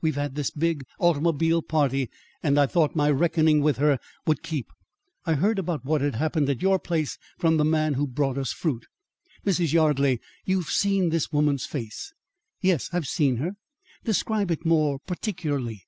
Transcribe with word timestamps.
We've 0.00 0.16
had 0.16 0.34
this 0.34 0.50
big 0.50 0.82
automobile 0.98 1.62
party, 1.62 2.10
and 2.42 2.58
I 2.58 2.66
thought 2.66 2.96
my 2.96 3.12
reckoning 3.12 3.60
with 3.62 3.76
her 3.76 4.00
would 4.26 4.42
keep. 4.42 4.66
I 5.24 5.34
heard 5.34 5.56
about 5.56 5.84
what 5.84 6.00
had 6.00 6.16
happened 6.16 6.48
at 6.50 6.60
your 6.62 6.80
place 6.80 7.16
from 7.38 7.58
the 7.58 7.64
man 7.64 7.94
who 7.94 8.08
brought 8.08 8.38
us 8.38 8.52
fruit." 8.52 8.86
"Mrs. 9.46 9.72
Yardley, 9.72 10.18
you've 10.44 10.66
seen 10.70 11.10
this 11.10 11.30
woman's 11.30 11.64
face?" 11.64 12.12
"Yes, 12.60 12.90
I've 12.92 13.06
seen 13.06 13.36
her." 13.36 13.52
"Describe 14.02 14.50
it 14.50 14.66
more 14.66 14.98
particularly." 15.06 15.84